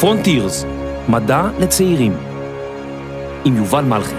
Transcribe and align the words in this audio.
פרונטירס, 0.00 0.64
מדע 1.08 1.42
לצעירים, 1.60 2.12
עם 3.44 3.56
יובל 3.56 3.84
מלכי. 3.84 4.14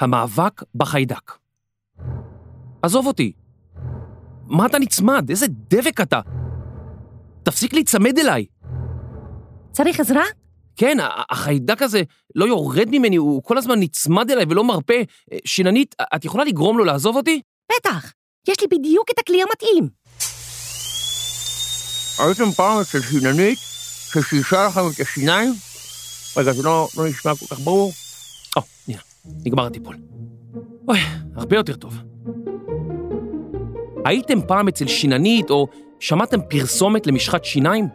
המאבק 0.00 0.62
בחיידק. 0.74 1.32
עזוב 2.82 3.06
אותי. 3.06 3.32
מה 4.46 4.66
אתה 4.66 4.78
נצמד? 4.78 5.30
איזה 5.30 5.46
דבק 5.48 6.00
אתה. 6.00 6.20
תפסיק 7.42 7.74
להיצמד 7.74 8.18
אליי. 8.18 8.46
צריך 9.72 10.00
עזרה? 10.00 10.24
כן, 10.76 10.96
החיידק 11.30 11.82
הזה 11.82 12.02
לא 12.34 12.44
יורד 12.44 12.88
ממני, 12.90 13.16
הוא 13.16 13.42
כל 13.42 13.58
הזמן 13.58 13.80
נצמד 13.80 14.30
אליי 14.30 14.44
ולא 14.48 14.64
מרפה. 14.64 14.94
שיננית, 15.44 15.94
את 16.16 16.24
יכולה 16.24 16.44
לגרום 16.44 16.78
לו 16.78 16.84
לעזוב 16.84 17.16
אותי? 17.16 17.42
בטח, 17.72 18.12
יש 18.48 18.60
לי 18.60 18.78
בדיוק 18.78 19.10
את 19.10 19.18
הכלי 19.18 19.42
המתאים. 19.42 19.97
הייתם 22.18 22.50
פעם 22.50 22.80
אצל 22.80 23.00
שיננית 23.00 23.58
ששישה 24.12 24.66
לכם 24.66 24.80
את 24.94 25.00
השיניים? 25.00 25.54
רגע, 26.36 26.52
זה 26.52 26.62
לא, 26.62 26.88
לא 26.96 27.08
נשמע 27.08 27.34
כל 27.34 27.46
כך 27.46 27.60
ברור. 27.60 27.92
או, 28.56 28.62
הנה, 28.88 28.98
נגמר 29.46 29.66
הטיפול. 29.66 29.96
אוי, 30.88 30.98
הרבה 31.36 31.56
יותר 31.56 31.76
טוב. 31.76 31.94
הייתם 34.04 34.38
פעם 34.46 34.68
אצל 34.68 34.86
שיננית 34.86 35.50
או 35.50 35.66
שמעתם 36.00 36.38
פרסומת 36.48 37.06
למשחת 37.06 37.44
שיניים? 37.44 37.88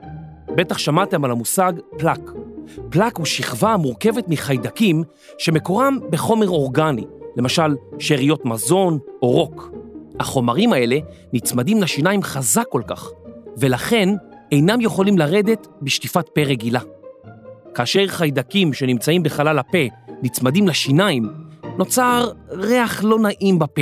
בטח 0.56 0.78
שמעתם 0.78 1.26
על 1.26 1.32
המושג 1.32 1.74
פלק. 1.98 2.32
פלק 2.90 3.18
הוא 3.18 3.26
שכבה 3.26 3.74
המורכבת 3.74 4.28
מחיידקים 4.28 5.04
שמקורם 5.38 6.00
בחומר 6.10 6.50
אורגני, 6.50 7.06
למשל 7.38 7.76
שאריות 8.00 8.46
מזון 8.46 9.00
או 9.22 9.30
רוק. 9.30 9.72
החומרים 10.20 10.74
האלה 10.74 10.98
נצמדים 11.34 11.82
לשיניים 11.82 12.24
חזק 12.24 12.66
כל 12.70 12.82
כך, 12.88 13.10
ולכן 13.58 14.10
אינם 14.52 14.82
יכולים 14.82 15.18
לרדת 15.18 15.68
בשטיפת 15.82 16.30
פה 16.30 16.42
רגילה. 16.42 16.82
כאשר 17.76 18.08
חיידקים 18.08 18.74
שנמצאים 18.74 19.24
בחלל 19.24 19.60
הפה 19.60 19.78
נצמדים 20.24 20.68
לשיניים, 20.68 21.30
נוצר 21.78 22.32
ריח 22.50 23.04
לא 23.04 23.20
נעים 23.20 23.60
בפה, 23.60 23.82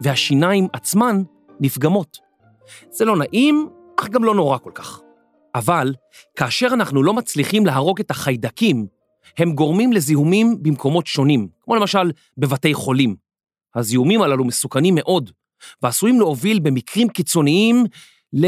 והשיניים 0.00 0.68
עצמן 0.72 1.22
נפגמות. 1.60 2.18
זה 2.90 3.04
לא 3.04 3.16
נעים, 3.16 3.68
אך 4.00 4.08
גם 4.08 4.24
לא 4.24 4.34
נורא 4.34 4.58
כל 4.58 4.70
כך. 4.74 5.00
אבל 5.54 5.94
כאשר 6.36 6.66
אנחנו 6.72 7.02
לא 7.02 7.12
מצליחים 7.12 7.66
להרוג 7.66 8.00
את 8.00 8.10
החיידקים, 8.10 8.86
הם 9.38 9.52
גורמים 9.52 9.92
לזיהומים 9.92 10.62
במקומות 10.62 11.06
שונים, 11.06 11.48
כמו 11.60 11.76
למשל 11.76 12.10
בבתי 12.38 12.74
חולים. 12.74 13.16
הזיהומים 13.74 14.22
הללו 14.22 14.44
מסוכנים 14.44 14.94
מאוד, 14.94 15.30
ועשויים 15.82 16.18
להוביל 16.18 16.60
במקרים 16.60 17.08
קיצוניים 17.08 17.84
ל... 18.32 18.46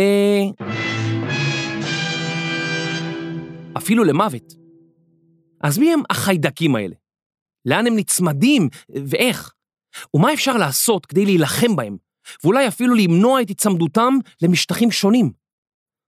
אפילו 3.76 4.04
למוות. 4.04 4.54
אז 5.60 5.78
מי 5.78 5.92
הם 5.92 6.00
החיידקים 6.10 6.76
האלה? 6.76 6.94
לאן 7.64 7.86
הם 7.86 7.96
נצמדים 7.96 8.68
ואיך? 9.08 9.52
ומה 10.14 10.32
אפשר 10.32 10.56
לעשות 10.56 11.06
כדי 11.06 11.24
להילחם 11.24 11.76
בהם, 11.76 11.96
ואולי 12.44 12.68
אפילו 12.68 12.94
למנוע 12.94 13.42
את 13.42 13.50
הצמדותם 13.50 14.14
למשטחים 14.42 14.90
שונים? 14.90 15.32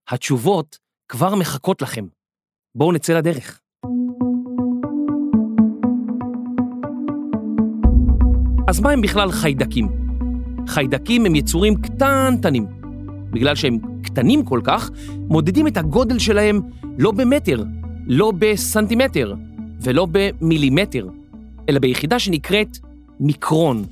התשובות 0.09 0.78
כבר 1.09 1.34
מחכות 1.34 1.83
לכם. 1.83 2.06
בואו 2.75 2.92
נצא 2.92 3.12
לדרך. 3.19 3.61
אז 8.69 8.81
מה 8.81 8.91
הם 8.91 9.00
בכלל 9.00 9.33
חיידקים? 9.33 9.88
חיידקים 10.69 11.27
הם 11.27 11.34
יצורים 11.34 11.75
קטנטנים. 11.82 12.84
בגלל 13.34 13.55
שהם 13.55 13.78
קטנים 14.03 14.45
כל 14.45 14.61
כך, 14.65 14.91
מודדים 15.17 15.67
את 15.67 15.77
הגודל 15.77 16.19
שלהם 16.19 16.61
לא 16.99 17.11
במטר, 17.11 17.65
לא 18.06 18.33
בסנטימטר 18.39 19.34
ולא 19.81 20.06
במילימטר, 20.12 21.09
אלא 21.69 21.78
ביחידה 21.78 22.19
שנקראת 22.19 22.78
מיקרון. 23.21 23.84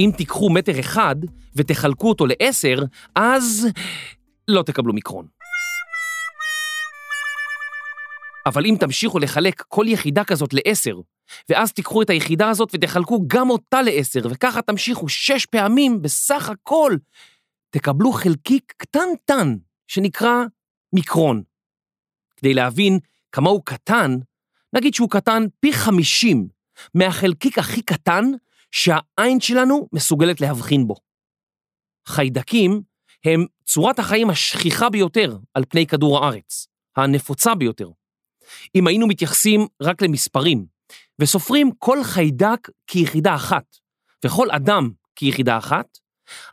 אם 0.00 0.10
תיקחו 0.16 0.50
מטר 0.50 0.80
אחד 0.80 1.16
ותחלקו 1.56 2.08
אותו 2.08 2.26
לעשר, 2.26 2.82
אז 3.14 3.68
לא 4.48 4.62
תקבלו 4.62 4.92
מיקרון. 4.92 5.26
אבל 8.46 8.66
אם 8.66 8.76
תמשיכו 8.80 9.18
לחלק 9.18 9.62
כל 9.68 9.84
יחידה 9.88 10.24
כזאת 10.24 10.54
לעשר, 10.54 10.96
ואז 11.48 11.72
תיקחו 11.72 12.02
את 12.02 12.10
היחידה 12.10 12.50
הזאת 12.50 12.70
ותחלקו 12.74 13.24
גם 13.26 13.50
אותה 13.50 13.82
לעשר, 13.82 14.20
וככה 14.30 14.62
תמשיכו 14.62 15.08
שש 15.08 15.46
פעמים 15.46 16.02
בסך 16.02 16.50
הכל, 16.50 16.92
תקבלו 17.70 18.12
חלקיק 18.12 18.72
קטנטן 18.76 19.56
שנקרא 19.86 20.44
מיקרון. 20.92 21.42
כדי 22.36 22.54
להבין 22.54 22.98
כמה 23.32 23.50
הוא 23.50 23.62
קטן, 23.64 24.10
נגיד 24.72 24.94
שהוא 24.94 25.10
קטן 25.10 25.42
פי 25.60 25.72
חמישים 25.72 26.48
מהחלקיק 26.94 27.58
הכי 27.58 27.82
קטן 27.82 28.24
שהעין 28.70 29.40
שלנו 29.40 29.88
מסוגלת 29.92 30.40
להבחין 30.40 30.86
בו. 30.86 30.96
חיידקים 32.06 32.82
הם 33.24 33.46
צורת 33.64 33.98
החיים 33.98 34.30
השכיחה 34.30 34.90
ביותר 34.90 35.38
על 35.54 35.64
פני 35.68 35.86
כדור 35.86 36.24
הארץ, 36.24 36.66
הנפוצה 36.96 37.54
ביותר. 37.54 37.90
אם 38.74 38.86
היינו 38.86 39.06
מתייחסים 39.06 39.66
רק 39.82 40.02
למספרים, 40.02 40.66
וסופרים 41.18 41.70
כל 41.78 42.04
חיידק 42.04 42.68
כיחידה 42.86 43.34
אחת, 43.34 43.76
וכל 44.24 44.50
אדם 44.50 44.90
כיחידה 45.16 45.58
אחת, 45.58 45.98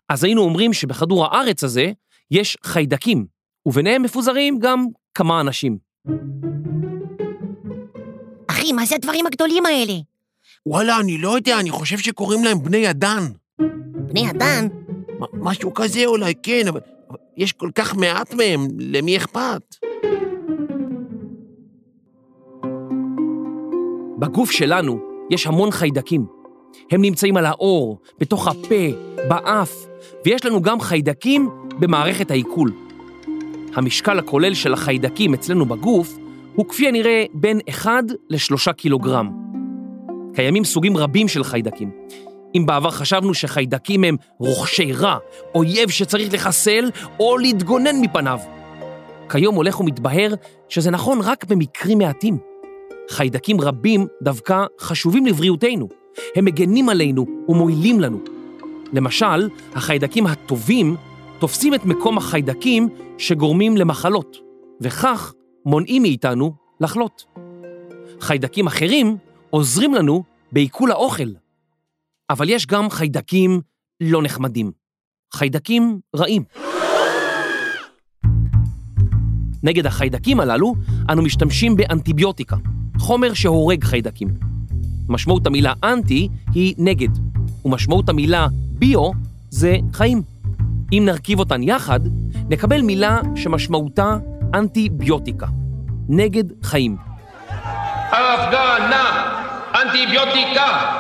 אז 0.10 0.24
היינו 0.24 0.42
אומרים 0.42 0.74
שבכדור 0.74 1.26
הארץ 1.26 1.64
הזה 1.64 1.92
יש 2.32 2.58
חיידקים, 2.64 3.26
וביניהם 3.66 4.04
מפוזרים 4.04 4.60
גם 4.60 4.86
כמה 5.14 5.42
אנשים. 5.42 5.78
אחי, 8.48 8.74
מה 8.74 8.86
זה 8.86 8.96
הדברים 8.96 9.26
הגדולים 9.26 9.66
האלה? 9.66 9.94
וואלה, 10.66 11.00
אני 11.00 11.18
לא 11.18 11.36
יודע, 11.36 11.60
אני 11.60 11.70
חושב 11.72 11.98
שקוראים 11.98 12.44
להם 12.44 12.64
בני 12.64 12.90
אדן. 12.90 13.24
בני 13.96 14.30
אדן? 14.32 14.68
משהו 15.34 15.74
כזה 15.74 16.06
אולי, 16.06 16.34
כן, 16.44 16.68
אבל 16.70 16.80
יש 17.38 17.54
כל 17.54 17.70
כך 17.76 17.96
מעט 17.96 18.34
מהם, 18.34 18.68
למי 18.80 19.18
אכפת? 19.18 19.76
בגוף 24.20 24.52
שלנו 24.52 25.00
יש 25.32 25.48
המון 25.48 25.72
חיידקים. 25.72 26.35
הם 26.92 27.02
נמצאים 27.02 27.38
על 27.38 27.46
האור, 27.46 27.98
בתוך 28.20 28.48
הפה, 28.48 28.86
באף, 29.28 29.86
ויש 30.26 30.46
לנו 30.46 30.62
גם 30.62 30.80
חיידקים 30.80 31.50
במערכת 31.80 32.32
העיכול. 32.32 32.72
המשקל 33.76 34.20
הכולל 34.20 34.54
של 34.54 34.74
החיידקים 34.74 35.34
אצלנו 35.34 35.66
בגוף 35.66 36.18
הוא 36.56 36.66
כפי 36.70 36.88
הנראה 36.88 37.26
בין 37.34 37.60
1 37.70 37.92
ל-3 38.30 38.74
קילוגרם. 38.74 39.32
קיימים 40.34 40.64
סוגים 40.64 40.98
רבים 40.98 41.28
של 41.28 41.44
חיידקים. 41.44 41.92
אם 42.56 42.66
בעבר 42.66 42.92
חשבנו 42.92 43.34
שחיידקים 43.34 44.04
הם 44.04 44.16
רוכשי 44.40 44.94
רע, 44.94 45.18
אויב 45.56 45.90
שצריך 45.90 46.34
לחסל 46.34 46.90
או 47.20 47.38
להתגונן 47.38 48.02
מפניו. 48.02 48.40
כיום 49.30 49.56
הולך 49.56 49.80
ומתבהר 49.80 50.34
שזה 50.70 50.92
נכון 50.92 51.20
רק 51.24 51.46
במקרים 51.46 51.98
מעטים. 51.98 52.38
חיידקים 53.10 53.62
רבים 53.62 54.08
דווקא 54.22 54.66
חשובים 54.80 55.26
לבריאותנו. 55.26 56.05
הם 56.36 56.46
מגנים 56.46 56.90
עלינו 56.90 57.26
ומועילים 57.48 58.00
לנו. 58.00 58.20
למשל, 58.94 59.50
החיידקים 59.74 60.28
הטובים 60.28 60.96
תופסים 61.40 61.74
את 61.74 61.86
מקום 61.86 62.18
החיידקים 62.18 62.90
שגורמים 63.18 63.78
למחלות, 63.78 64.38
וכך 64.82 65.34
מונעים 65.66 66.02
מאיתנו 66.02 66.54
לחלות. 66.80 67.26
חיידקים 68.20 68.68
אחרים 68.68 69.18
עוזרים 69.50 69.94
לנו 69.94 70.24
בעיכול 70.52 70.92
האוכל. 70.92 71.30
אבל 72.30 72.50
יש 72.50 72.68
גם 72.68 72.90
חיידקים 72.90 73.62
לא 74.02 74.24
נחמדים. 74.24 74.72
חיידקים 75.34 76.00
רעים. 76.16 76.44
נגד 79.64 79.86
החיידקים 79.86 80.40
הללו 80.40 80.76
אנו 81.10 81.22
משתמשים 81.22 81.76
באנטיביוטיקה, 81.76 82.56
חומר 83.00 83.34
שהורג 83.34 83.84
חיידקים. 83.84 84.55
משמעות 85.10 85.48
המילה 85.48 85.74
אנטי 85.84 86.30
היא 86.54 86.76
נגד, 86.78 87.10
ומשמעות 87.66 88.10
המילה 88.10 88.48
ביו 88.52 89.12
זה 89.50 89.78
חיים. 89.94 90.22
אם 90.94 91.04
נרכיב 91.06 91.40
אותן 91.40 91.64
יחד, 91.64 92.00
נקבל 92.50 92.82
מילה 92.82 93.20
שמשמעותה 93.36 94.18
אנטיביוטיקה, 94.54 95.48
נגד 96.10 96.44
חיים. 96.64 96.98
הפגנה, 98.12 99.32
אנטיביוטיקה, 99.76 100.92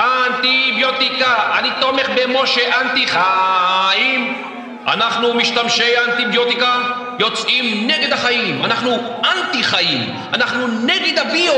אנטיביוטיקה, 0.00 1.58
אני 1.58 1.68
תומך 1.80 2.06
במשה 2.16 2.80
אנטי 2.80 3.06
חיים. 3.06 4.34
אנחנו 4.86 5.34
משתמשי 5.34 5.96
האנטיביוטיקה 5.96 6.97
יוצאים 7.18 7.86
נגד 7.86 8.12
החיים, 8.12 8.64
אנחנו 8.64 8.90
אנטי 9.24 9.62
חיים, 9.62 10.16
אנחנו 10.32 10.66
נגד 10.66 11.18
הביו. 11.18 11.52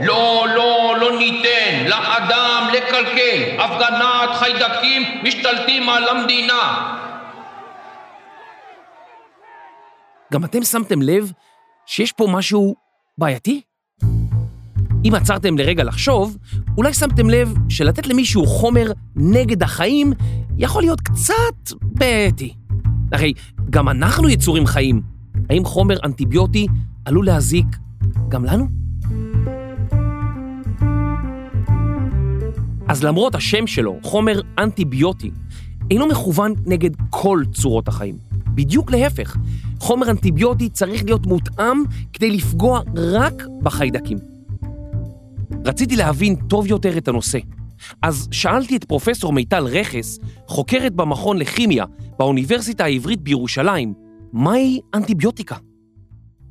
לא, 0.00 0.46
לא, 0.54 0.94
לא 1.00 1.18
ניתן 1.18 1.84
לאדם 1.88 2.68
לקלקל. 2.72 3.60
הפגנת 3.60 4.30
חיידקים 4.34 5.02
משתלטים 5.22 5.88
על 5.88 6.08
המדינה. 6.08 6.90
גם 10.32 10.44
אתם 10.44 10.62
שמתם 10.62 11.02
לב 11.02 11.32
שיש 11.86 12.12
פה 12.12 12.26
משהו 12.30 12.74
בעייתי? 13.18 13.60
אם 15.04 15.14
עצרתם 15.14 15.58
לרגע 15.58 15.84
לחשוב, 15.84 16.36
אולי 16.76 16.94
שמתם 16.94 17.30
לב 17.30 17.54
שלתת 17.68 18.06
למישהו 18.06 18.46
חומר 18.46 18.92
נגד 19.16 19.62
החיים 19.62 20.12
יכול 20.58 20.82
להיות 20.82 21.00
קצת 21.00 21.76
בעייתי. 21.82 22.63
הרי 23.12 23.32
גם 23.70 23.88
אנחנו 23.88 24.28
יצורים 24.28 24.66
חיים. 24.66 25.02
האם 25.50 25.64
חומר 25.64 25.96
אנטיביוטי 26.04 26.66
עלול 27.04 27.26
להזיק 27.26 27.66
גם 28.28 28.44
לנו? 28.44 28.66
אז 32.88 33.04
למרות 33.04 33.34
השם 33.34 33.66
שלו, 33.66 33.98
חומר 34.02 34.40
אנטיביוטי, 34.58 35.30
אינו 35.90 36.06
מכוון 36.06 36.54
נגד 36.66 36.90
כל 37.10 37.42
צורות 37.52 37.88
החיים. 37.88 38.16
בדיוק 38.54 38.90
להפך, 38.90 39.36
חומר 39.80 40.10
אנטיביוטי 40.10 40.68
צריך 40.68 41.04
להיות 41.04 41.26
מותאם 41.26 41.76
כדי 42.12 42.30
לפגוע 42.30 42.80
רק 42.96 43.42
בחיידקים. 43.62 44.18
רציתי 45.64 45.96
להבין 45.96 46.36
טוב 46.36 46.66
יותר 46.66 46.98
את 46.98 47.08
הנושא, 47.08 47.38
אז 48.02 48.28
שאלתי 48.32 48.76
את 48.76 48.84
פרופסור 48.84 49.32
מיטל 49.32 49.64
רכס, 49.64 50.18
חוקרת 50.48 50.92
במכון 50.92 51.38
לכימיה 51.38 51.84
באוניברסיטה 52.18 52.84
העברית 52.84 53.20
בירושלים, 53.20 53.94
מהי 54.32 54.80
אנטיביוטיקה? 54.94 55.54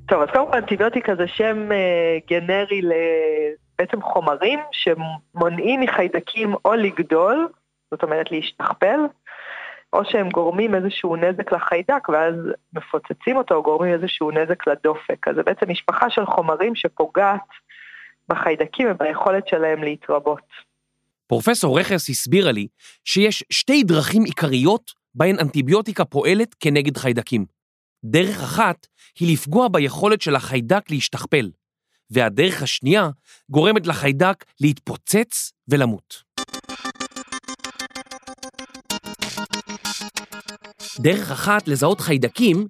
טוב, 0.08 0.22
אז 0.22 0.30
קודם 0.30 0.52
כל 0.52 0.58
אנטיביוטיקה 0.58 1.16
זה 1.16 1.28
שם 1.28 1.72
אה, 1.72 2.18
גנרי 2.30 2.82
לבעצם 2.82 4.02
חומרים 4.02 4.60
שמונעים 4.72 5.82
מחיידקים 5.82 6.54
או 6.66 6.74
לגדול, 6.74 7.48
זאת 7.92 8.04
אומרת 8.04 8.32
להשתכפל, 8.32 9.00
או 9.94 10.06
שהם 10.06 10.30
גורמים 10.30 10.76
איזשהו 10.76 11.16
נזק 11.16 11.52
לחיידק 11.52 12.10
ואז 12.10 12.36
מפוצצים 12.74 13.38
אותו 13.38 13.56
או 13.56 13.64
גורמים 13.64 13.94
איזשהו 13.94 14.32
נזק 14.32 14.68
לדופק. 14.68 15.28
אז 15.28 15.36
זה 15.36 15.44
בעצם 15.44 15.70
משפחה 15.70 16.10
של 16.10 16.26
חומרים 16.26 16.76
שפוגעת 16.76 17.48
בחיידקים 18.30 18.88
וביכולת 18.92 19.48
שלהם 19.48 19.84
להתרבות. 19.84 20.73
פרופסור 21.34 21.80
רכס 21.80 22.10
הסבירה 22.10 22.52
לי 22.52 22.68
שיש 23.06 23.44
שתי 23.50 23.84
דרכים 23.84 24.24
עיקריות 24.24 24.92
בהן 25.16 25.40
אנטיביוטיקה 25.40 26.06
פועלת 26.06 26.56
כנגד 26.60 26.98
חיידקים. 26.98 27.46
דרך 28.06 28.44
אחת 28.44 28.88
היא 29.20 29.34
לפגוע 29.34 29.68
ביכולת 29.68 30.22
של 30.22 30.36
החיידק 30.36 30.92
להשתכפל, 30.92 31.52
והדרך 32.10 32.62
השנייה 32.62 33.10
גורמת 33.50 33.88
לחיידק 33.88 34.46
להתפוצץ 34.62 35.52
ולמות. 35.68 36.24
דרך 41.00 41.32
אחת 41.32 41.68
לזהות 41.68 42.02
חיידקים 42.02 42.66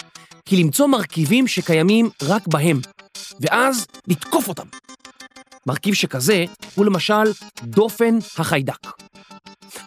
היא 0.49 0.63
למצוא 0.63 0.87
מרכיבים 0.87 1.47
שקיימים 1.47 2.09
רק 2.21 2.47
בהם, 2.47 2.79
ואז 3.41 3.87
לתקוף 4.07 4.47
אותם. 4.47 4.67
מרכיב 5.67 5.93
שכזה 5.93 6.45
הוא 6.75 6.85
למשל 6.85 7.23
דופן 7.63 8.17
החיידק. 8.37 8.87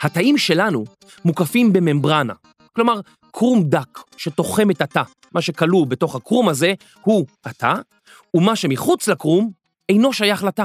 התאים 0.02 0.38
שלנו 0.38 0.84
מוקפים 1.24 1.72
בממברנה, 1.72 2.34
כלומר 2.72 3.00
קרום 3.32 3.62
דק 3.64 3.98
שתוחם 4.16 4.70
את 4.70 4.80
התא. 4.80 5.02
מה 5.32 5.42
שכלוא 5.42 5.86
בתוך 5.86 6.16
הקרום 6.16 6.48
הזה 6.48 6.74
הוא 7.02 7.26
התא, 7.44 7.74
ומה 8.34 8.56
שמחוץ 8.56 9.08
לקרום 9.08 9.50
אינו 9.88 10.12
שייך 10.12 10.44
לתא. 10.44 10.64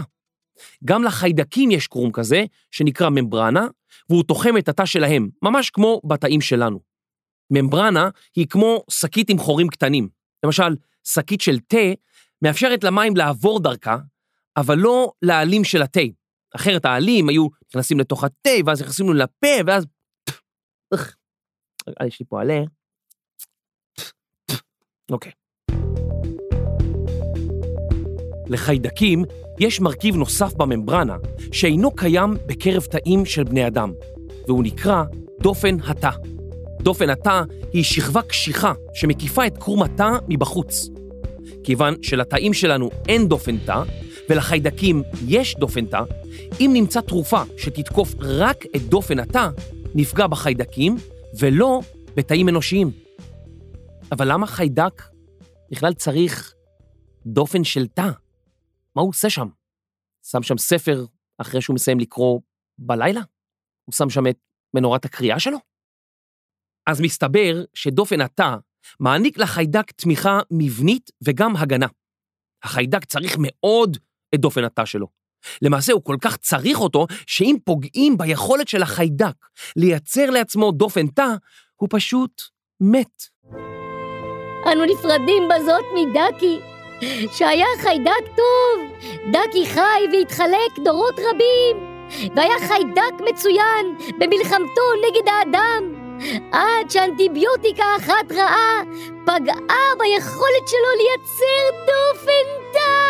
גם 0.85 1.03
לחיידקים 1.03 1.71
יש 1.71 1.87
קרום 1.87 2.11
כזה, 2.11 2.43
שנקרא 2.71 3.09
ממברנה, 3.09 3.67
והוא 4.09 4.23
תוחם 4.23 4.57
את 4.57 4.69
התא 4.69 4.85
שלהם, 4.85 5.29
ממש 5.41 5.69
כמו 5.69 6.01
בתאים 6.03 6.41
שלנו. 6.41 6.79
ממברנה 7.51 8.09
היא 8.35 8.47
כמו 8.47 8.83
שקית 8.89 9.29
עם 9.29 9.37
חורים 9.37 9.67
קטנים. 9.67 10.09
למשל, 10.45 10.75
שקית 11.07 11.41
של 11.41 11.59
תה 11.59 11.93
מאפשרת 12.41 12.83
למים 12.83 13.15
לעבור 13.15 13.59
דרכה, 13.59 13.97
אבל 14.57 14.77
לא 14.77 15.11
לעלים 15.21 15.63
של 15.63 15.81
התה. 15.81 16.01
אחרת 16.55 16.85
העלים 16.85 17.29
היו 17.29 17.47
נכנסים 17.69 17.99
לתוך 17.99 18.23
התה, 18.23 18.49
ואז 18.65 18.81
נכנסים 18.81 19.13
לפה, 19.13 19.47
ואז... 19.67 19.85
איך, 20.93 21.15
יש 22.07 22.19
לי 22.19 22.25
פה 22.29 22.41
עלה. 22.41 22.59
אוקיי. 25.11 25.31
לחיידקים 28.47 29.23
יש 29.59 29.81
מרכיב 29.81 30.15
נוסף 30.15 30.53
בממברנה 30.53 31.17
שאינו 31.51 31.95
קיים 31.95 32.33
בקרב 32.45 32.83
תאים 32.83 33.25
של 33.25 33.43
בני 33.43 33.67
אדם, 33.67 33.91
והוא 34.47 34.63
נקרא 34.63 35.03
דופן 35.41 35.77
התא. 35.87 36.11
דופן 36.81 37.09
התא 37.09 37.43
היא 37.73 37.83
שכבה 37.83 38.21
קשיחה 38.21 38.73
שמקיפה 38.93 39.47
את 39.47 39.57
קרום 39.57 39.83
התא 39.83 40.09
מבחוץ. 40.27 40.89
כיוון 41.63 41.95
שלתאים 42.01 42.53
שלנו 42.53 42.89
אין 43.07 43.27
דופן 43.27 43.57
תא, 43.65 43.83
ולחיידקים 44.29 45.03
יש 45.27 45.55
דופן 45.55 45.85
תא, 45.85 46.01
אם 46.59 46.71
נמצא 46.73 47.01
תרופה 47.01 47.41
שתתקוף 47.57 48.13
רק 48.19 48.65
את 48.75 48.81
דופן 48.81 49.19
התא, 49.19 49.49
נפגע 49.95 50.27
בחיידקים 50.27 50.95
ולא 51.39 51.79
בתאים 52.15 52.49
אנושיים. 52.49 52.91
אבל 54.11 54.31
למה 54.31 54.47
חיידק 54.47 55.03
בכלל 55.71 55.93
צריך 55.93 56.53
דופן 57.25 57.63
של 57.63 57.87
תא? 57.87 58.09
מה 58.95 59.01
הוא 59.01 59.09
עושה 59.09 59.29
שם? 59.29 59.47
שם 60.23 60.43
שם 60.43 60.57
ספר 60.57 61.05
אחרי 61.37 61.61
שהוא 61.61 61.73
מסיים 61.73 61.99
לקרוא 61.99 62.39
בלילה? 62.77 63.21
הוא 63.85 63.93
שם 63.93 64.09
שם 64.09 64.27
את 64.27 64.37
מנורת 64.73 65.05
הקריאה 65.05 65.39
שלו? 65.39 65.57
אז 66.87 67.01
מסתבר 67.01 67.63
שדופן 67.73 68.21
התא 68.21 68.55
מעניק 68.99 69.37
לחיידק 69.37 69.91
תמיכה 69.91 70.39
מבנית 70.51 71.11
וגם 71.23 71.55
הגנה. 71.55 71.87
החיידק 72.63 73.05
צריך 73.05 73.35
מאוד 73.39 73.97
את 74.35 74.39
דופן 74.39 74.63
התא 74.63 74.85
שלו. 74.85 75.07
למעשה 75.61 75.93
הוא 75.93 76.03
כל 76.03 76.15
כך 76.21 76.37
צריך 76.37 76.79
אותו, 76.79 77.07
שאם 77.27 77.55
פוגעים 77.65 78.17
ביכולת 78.17 78.67
של 78.67 78.83
החיידק 78.83 79.35
לייצר 79.75 80.29
לעצמו 80.29 80.71
דופן 80.71 81.07
תא, 81.07 81.27
הוא 81.75 81.89
פשוט 81.91 82.41
מת. 82.81 83.23
אנו 84.71 84.85
נפרדים 84.85 85.43
בזאת 85.49 85.85
מדקי, 85.95 86.59
שהיה 87.31 87.65
חיידק 87.81 88.35
טוב. 88.35 88.91
דקי 89.31 89.65
חי 89.65 90.01
והתחלק 90.11 90.79
דורות 90.85 91.15
רבים, 91.19 91.77
והיה 92.35 92.59
חיידק 92.67 93.29
מצוין 93.29 93.95
במלחמתו 94.19 94.87
נגד 95.07 95.27
האדם, 95.27 95.83
עד 96.51 96.91
שאנטיביוטיקה 96.91 97.85
אחת 97.97 98.31
רעה 98.31 98.81
פגעה 99.23 99.87
ביכולת 99.99 100.67
שלו 100.67 100.91
לייצר 100.97 101.85
דופן 101.85 102.71
תא. 102.73 103.00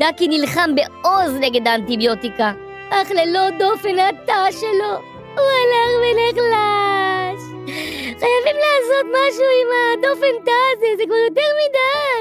דקי 0.00 0.28
נלחם 0.28 0.70
בעוז 0.74 1.32
נגד 1.40 1.68
האנטיביוטיקה, 1.68 2.52
אך 2.90 3.10
ללא 3.10 3.50
דופן 3.58 3.98
התא 3.98 4.50
שלו, 4.50 4.92
הוא 5.36 5.50
הלך 5.60 5.92
ונחלש. 6.02 7.42
חייבים 8.20 8.56
לעשות 8.64 9.06
משהו 9.06 9.44
עם 9.60 9.68
הדופן 9.92 10.44
תא 10.44 10.50
הזה, 10.76 10.86
זה 10.96 11.02
כבר 11.06 11.16
יותר 11.28 11.50
מדי. 11.60 12.20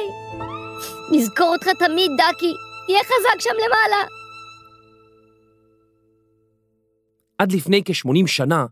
נזכור 1.18 1.48
אותך 1.48 1.68
תמיד, 1.80 2.12
דקי, 2.18 2.54
תהיה 2.88 3.04
חזק 3.04 3.40
שם 3.40 3.56
למעלה. 3.66 4.04
עד 7.38 7.52
לפני 7.52 7.82
כ-80 7.86 8.28
שנה, 8.28 8.66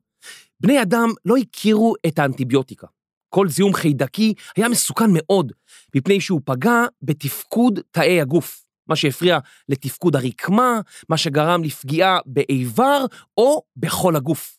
בני 0.59 0.81
אדם 0.81 1.09
לא 1.25 1.35
הכירו 1.37 1.93
את 2.07 2.19
האנטיביוטיקה. 2.19 2.87
כל 3.29 3.47
זיהום 3.47 3.73
חיידקי 3.73 4.33
היה 4.57 4.69
מסוכן 4.69 5.09
מאוד, 5.13 5.51
מפני 5.95 6.21
שהוא 6.21 6.41
פגע 6.45 6.85
בתפקוד 7.01 7.79
תאי 7.91 8.21
הגוף, 8.21 8.63
מה 8.87 8.95
שהפריע 8.95 9.39
לתפקוד 9.69 10.15
הרקמה, 10.15 10.81
מה 11.09 11.17
שגרם 11.17 11.63
לפגיעה 11.63 12.19
באיבר 12.25 13.05
או 13.37 13.61
בכל 13.75 14.15
הגוף. 14.15 14.57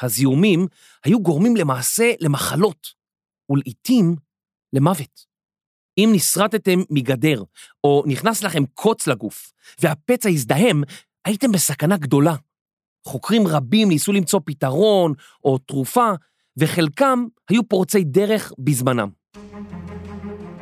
הזיהומים 0.00 0.66
היו 1.04 1.20
גורמים 1.20 1.56
למעשה 1.56 2.12
למחלות, 2.20 2.86
ולעיתים 3.50 4.16
למוות. 4.72 5.26
אם 5.98 6.10
נסרטתם 6.12 6.78
מגדר, 6.90 7.42
או 7.84 8.02
נכנס 8.06 8.42
לכם 8.42 8.66
קוץ 8.66 9.06
לגוף, 9.06 9.52
והפצע 9.78 10.28
הזדהם, 10.28 10.82
הייתם 11.24 11.52
בסכנה 11.52 11.96
גדולה. 11.96 12.34
חוקרים 13.06 13.46
רבים 13.46 13.88
ניסו 13.88 14.12
למצוא 14.12 14.40
פתרון 14.44 15.12
או 15.44 15.58
תרופה, 15.58 16.10
וחלקם 16.56 17.26
היו 17.48 17.68
פורצי 17.68 18.04
דרך 18.04 18.52
בזמנם. 18.58 19.08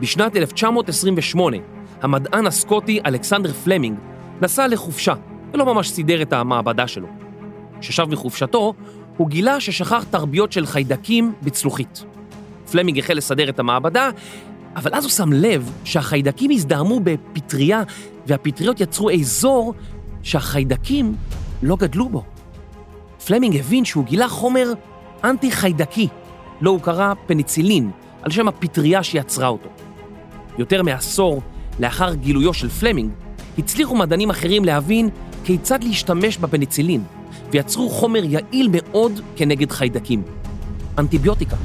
בשנת 0.00 0.36
1928, 0.36 1.56
המדען 2.02 2.46
הסקוטי 2.46 3.00
אלכסנדר 3.06 3.52
פלמינג 3.52 3.98
נסע 4.42 4.68
לחופשה, 4.68 5.14
ולא 5.52 5.74
ממש 5.74 5.90
סידר 5.90 6.22
את 6.22 6.32
המעבדה 6.32 6.86
שלו. 6.86 7.06
כששב 7.80 8.04
מחופשתו, 8.10 8.74
הוא 9.16 9.28
גילה 9.28 9.60
ששכח 9.60 10.04
תרביות 10.10 10.52
של 10.52 10.66
חיידקים 10.66 11.32
בצלוחית. 11.42 12.04
פלמינג 12.70 12.98
החל 12.98 13.14
לסדר 13.14 13.48
את 13.48 13.58
המעבדה, 13.58 14.10
אבל 14.76 14.90
אז 14.94 15.04
הוא 15.04 15.10
שם 15.10 15.32
לב 15.32 15.72
שהחיידקים 15.84 16.50
הזדהמו 16.50 17.00
בפטריה, 17.04 17.82
והפטריות 18.26 18.80
יצרו 18.80 19.10
אזור 19.10 19.74
שהחיידקים 20.22 21.14
לא 21.62 21.76
גדלו 21.76 22.08
בו. 22.08 22.22
פלמינג 23.26 23.56
הבין 23.56 23.84
שהוא 23.84 24.04
גילה 24.04 24.28
חומר 24.28 24.72
אנטי-חיידקי, 25.24 26.08
לו 26.60 26.70
הוא 26.70 26.80
קרא 26.80 27.14
פניצילין, 27.26 27.90
על 28.24 28.30
שם 28.30 28.48
הפטריה 28.48 29.02
שיצרה 29.02 29.48
אותו. 29.48 29.68
יותר 30.58 30.82
מעשור 30.82 31.42
לאחר 31.80 32.14
גילויו 32.14 32.54
של 32.54 32.68
פלמינג, 32.68 33.10
הצליחו 33.58 33.96
מדענים 33.96 34.30
אחרים 34.30 34.64
להבין 34.64 35.08
כיצד 35.44 35.84
להשתמש 35.84 36.38
בפניצילין, 36.38 37.02
ויצרו 37.50 37.90
חומר 37.90 38.24
יעיל 38.24 38.68
מאוד 38.72 39.20
כנגד 39.36 39.72
חיידקים. 39.72 40.22
אנטיביוטיקה. 40.98 41.56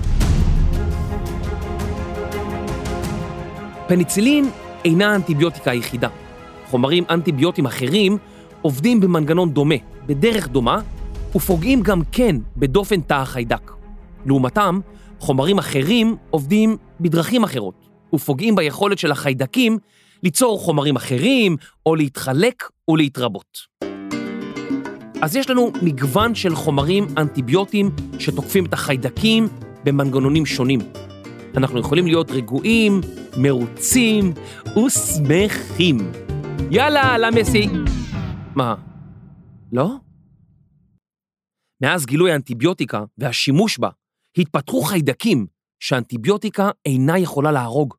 פניצילין 3.88 4.50
אינה 4.86 5.12
האנטיביוטיקה 5.12 5.72
היחידה. 5.72 6.10
חומרים 6.68 7.04
אנטיביוטיים 7.10 7.66
אחרים 7.66 8.18
עובדים 8.62 9.00
במנגנון 9.00 9.54
דומה, 9.54 9.76
בדרך 10.06 10.48
דומה, 10.48 10.82
ופוגעים 11.36 11.82
גם 11.82 12.02
כן 12.12 12.36
בדופן 12.58 13.02
תא 13.02 13.14
החיידק. 13.14 13.72
לעומתם, 14.26 14.80
חומרים 15.20 15.58
אחרים 15.58 16.16
עובדים 16.30 16.78
בדרכים 17.00 17.44
אחרות, 17.44 17.90
ופוגעים 18.16 18.56
ביכולת 18.56 19.00
של 19.00 19.12
החיידקים 19.12 19.78
ליצור 20.24 20.60
חומרים 20.60 20.96
אחרים, 20.96 21.56
או 21.86 21.96
להתחלק 21.96 22.64
ולהתרבות. 22.90 23.58
אז 25.22 25.36
יש 25.36 25.50
לנו 25.50 25.72
מגוון 25.82 26.36
של 26.36 26.56
חומרים 26.56 27.08
אנטיביוטיים 27.18 27.90
שתוקפים 28.20 28.66
את 28.66 28.74
החיידקים 28.74 29.48
במנגנונים 29.84 30.46
שונים. 30.46 30.80
אנחנו 31.58 31.80
יכולים 31.80 32.06
להיות 32.08 32.32
רגועים, 32.32 33.02
מרוצים 33.38 34.34
ושמחים. 34.86 36.12
יאללה, 36.72 37.18
למסי... 37.18 37.68
מה? 38.56 38.76
לא? 39.72 39.90
מאז 41.82 42.06
גילוי 42.06 42.32
האנטיביוטיקה 42.32 43.04
והשימוש 43.18 43.80
בה, 43.80 43.90
התפתחו 44.38 44.82
חיידקים 44.82 45.48
שאנטיביוטיקה 45.80 46.70
אינה 46.86 47.20
יכולה 47.20 47.52
להרוג. 47.52 47.94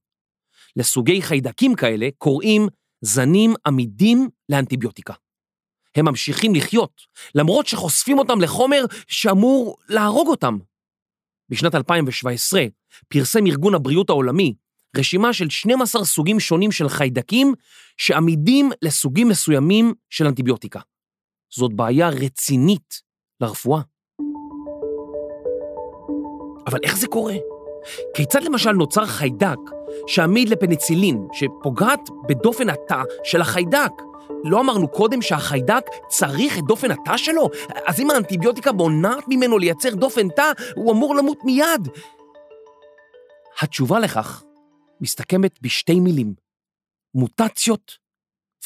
לסוגי 0.77 1.23
חיידקים 1.23 1.75
כאלה 1.75 2.09
קוראים 2.19 2.69
זנים 3.01 3.55
עמידים 3.67 4.29
לאנטיביוטיקה. 4.49 5.15
הם 5.97 6.05
ממשיכים 6.05 6.55
לחיות, 6.55 7.01
למרות 7.35 7.67
שחושפים 7.67 8.19
אותם 8.19 8.41
לחומר 8.41 8.85
שאמור 9.09 9.77
להרוג 9.89 10.29
אותם. 10.29 10.59
בשנת 11.49 11.75
2017 11.75 12.65
פרסם 13.09 13.47
ארגון 13.47 13.75
הבריאות 13.75 14.11
העולמי 14.11 14.55
רשימה 14.97 15.33
של 15.33 15.51
12 15.51 16.05
סוגים 16.05 16.41
שונים 16.41 16.73
של 16.73 16.89
חיידקים 16.89 17.55
שעמידים 17.97 18.71
לסוגים 18.83 19.29
מסוימים 19.29 19.95
של 20.11 20.27
אנטיביוטיקה. 20.27 20.81
זאת 21.51 21.73
בעיה 21.75 22.09
רצינית 22.09 23.03
לרפואה. 23.41 23.83
אבל 26.67 26.79
איך 26.83 26.97
זה 26.97 27.07
קורה? 27.07 27.35
כיצד 28.15 28.43
למשל 28.43 28.73
נוצר 28.73 29.07
חיידק 29.07 29.59
שעמיד 30.07 30.49
לפניצילין, 30.49 31.29
שפוגעת 31.33 32.01
בדופן 32.29 32.69
התא 32.69 33.03
של 33.25 33.41
החיידק? 33.41 33.93
לא 34.45 34.61
אמרנו 34.61 34.89
קודם 34.89 35.23
שהחיידק 35.23 35.85
צריך 36.09 36.59
את 36.59 36.65
דופן 36.65 36.91
התא 36.91 37.17
שלו? 37.17 37.49
אז 37.87 38.01
אם 38.01 38.11
האנטיביוטיקה 38.11 38.73
מונעת 38.73 39.25
ממנו 39.29 39.59
לייצר 39.59 39.95
דופן 39.95 40.29
תא, 40.29 40.53
הוא 40.77 40.93
אמור 40.93 41.15
למות 41.15 41.39
מיד. 41.45 41.89
התשובה 43.63 44.01
לכך 44.01 44.45
מסתכמת 45.01 45.63
בשתי 45.63 46.01
מילים, 46.01 46.35
מוטציות 47.15 47.99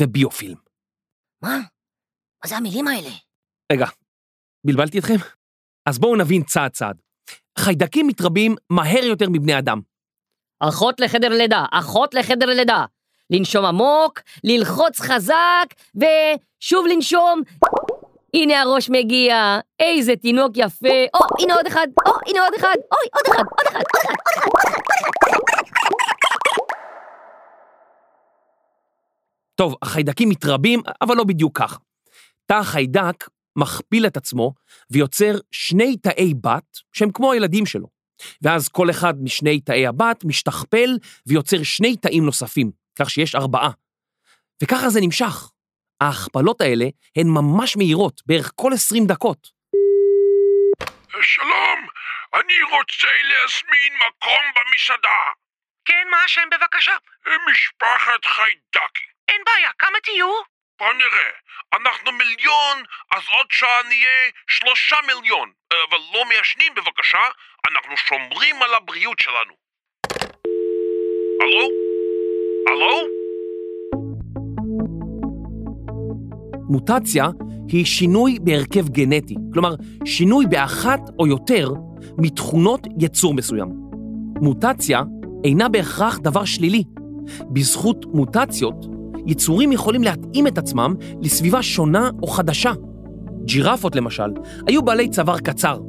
וביופילם. 0.01 0.59
מה? 1.43 1.59
מה 2.45 2.49
זה 2.49 2.57
המילים 2.57 2.89
האלה? 2.89 3.11
רגע, 3.73 3.87
בלבלתי 4.67 4.99
אתכם? 4.99 5.15
אז 5.87 5.99
בואו 5.99 6.17
נבין 6.17 6.43
צעד 6.43 6.71
צעד. 6.71 7.03
חיידקים 7.59 8.07
מתרבים 8.07 8.55
מהר 8.71 9.05
יותר 9.05 9.27
מבני 9.29 9.59
אדם. 9.59 9.81
אחות 10.61 11.01
לחדר 11.01 11.29
לידה, 11.29 11.65
אחות 11.73 12.15
לחדר 12.15 12.47
לידה. 12.47 12.85
לנשום 13.31 13.65
עמוק, 13.65 14.21
ללחוץ 14.45 15.01
חזק, 15.01 15.67
ושוב 15.95 16.87
לנשום. 16.87 17.43
הנה 18.35 18.61
הראש 18.63 18.91
מגיע, 18.91 19.59
איזה 19.81 20.17
תינוק 20.17 20.53
יפה. 20.55 20.89
או, 21.15 21.21
הנה 21.43 21.55
עוד 21.55 21.67
אחד, 21.67 21.87
או, 22.07 22.13
הנה 22.27 22.41
עוד 22.45 22.55
אחד, 22.55 22.75
אוי, 22.93 23.09
עוד 23.15 23.25
אחד, 23.29 23.45
עוד 23.51 23.67
אחד, 23.69 23.83
עוד 23.97 24.03
אחד, 24.03 24.13
עוד 24.53 24.63
אחד. 24.63 25.45
טוב, 29.55 29.75
החיידקים 29.83 30.29
מתרבים, 30.29 30.81
אבל 31.03 31.17
לא 31.17 31.25
בדיוק 31.25 31.59
כך. 31.59 31.79
תא 32.47 32.55
החיידק 32.55 33.29
מכפיל 33.57 34.07
את 34.07 34.17
עצמו 34.17 34.55
ויוצר 34.91 35.33
שני 35.51 35.97
תאי 35.97 36.35
בת 36.41 36.79
שהם 36.93 37.13
כמו 37.13 37.33
הילדים 37.33 37.67
שלו. 37.67 37.87
ואז 38.43 38.69
כל 38.69 38.91
אחד 38.91 39.15
משני 39.23 39.61
תאי 39.61 39.87
הבת 39.87 40.25
משתכפל 40.25 40.91
ויוצר 41.27 41.63
שני 41.63 41.97
תאים 41.97 42.25
נוספים, 42.25 42.71
כך 42.99 43.11
שיש 43.11 43.35
ארבעה. 43.35 43.71
וככה 44.63 44.91
זה 44.91 45.01
נמשך. 45.01 45.51
ההכפלות 46.01 46.61
האלה 46.61 46.85
הן 47.17 47.27
ממש 47.27 47.77
מהירות, 47.77 48.21
בערך 48.27 48.53
כל 48.55 48.73
20 48.73 49.07
דקות. 49.07 49.49
שלום, 51.23 51.79
אני 52.35 52.63
רוצה 52.63 53.13
להזמין 53.31 53.93
מקום 54.07 54.45
במסעדה. 54.57 55.21
כן, 55.85 56.07
מה 56.11 56.25
השם 56.25 56.49
בבקשה? 56.53 56.97
משפחת 57.51 58.25
חיידקי. 58.25 59.05
אין 59.29 59.41
בעיה, 59.47 59.71
כמה 59.79 59.99
תהיו? 60.05 60.54
בוא 60.85 60.93
נראה, 60.93 61.31
אנחנו 61.73 62.13
מיליון, 62.13 62.77
אז 63.11 63.23
עוד 63.39 63.47
שעה 63.51 63.83
נהיה 63.89 64.31
שלושה 64.47 64.97
מיליון. 65.07 65.51
אבל 65.89 65.99
לא 66.15 66.25
מעשנים 66.25 66.73
בבקשה, 66.75 67.19
אנחנו 67.71 67.97
שומרים 67.97 68.63
על 68.63 68.75
הבריאות 68.75 69.19
שלנו. 69.19 69.55
הלו? 71.41 71.69
הלו? 72.69 73.07
מוטציה 76.71 77.25
היא 77.69 77.85
שינוי 77.85 78.39
בהרכב 78.41 78.89
גנטי, 78.89 79.35
כלומר, 79.53 79.75
שינוי 80.05 80.45
באחת 80.51 81.01
או 81.19 81.27
יותר 81.27 81.69
מתכונות 82.19 82.81
יצור 83.01 83.35
מסוים. 83.35 83.69
מוטציה 84.43 85.03
אינה 85.45 85.69
בהכרח 85.69 86.19
דבר 86.19 86.45
שלילי. 86.45 86.85
בזכות 87.53 88.07
מוטציות, 88.07 88.94
יצורים 89.27 89.73
יכולים 89.73 90.03
להתאים 90.03 90.47
את 90.47 90.59
עצמם 90.59 90.95
לסביבה 91.23 91.63
שונה 91.63 92.11
או 92.23 92.27
חדשה. 92.27 92.73
ג'ירפות 93.45 93.97
למשל, 93.97 94.31
היו 94.67 94.83
בעלי 94.83 95.11
צוואר 95.11 95.39
קצר, 95.39 95.81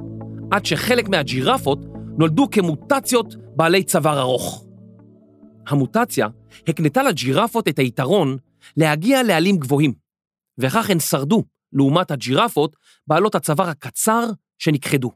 עד 0.51 0.65
שחלק 0.65 1.09
מהג'ירפות 1.09 1.79
נולדו 2.17 2.49
כמוטציות 2.51 3.35
בעלי 3.55 3.83
צוואר 3.83 4.19
ארוך. 4.19 4.65
המוטציה 5.67 6.27
הקנתה 6.67 7.03
לג'ירפות 7.03 7.67
את 7.67 7.79
היתרון 7.79 8.37
להגיע 8.77 9.23
לעלים 9.23 9.57
גבוהים, 9.57 9.93
וכך 10.57 10.89
הן 10.89 10.99
שרדו, 10.99 11.43
לעומת 11.73 12.11
הג'ירפות 12.11 12.75
בעלות 13.07 13.35
הצוואר 13.35 13.69
הקצר 13.69 14.25
שנכחדו. 14.59 15.11